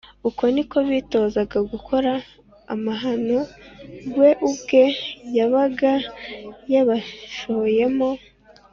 uko 0.29 0.43
ni 0.53 0.63
ko 0.69 0.77
bitozaga 0.89 1.57
gukora 1.71 2.11
amahano 2.73 3.39
we 4.19 4.29
ubwe 4.47 4.83
yabaga 5.37 5.93
yabashoyemo 6.73 8.09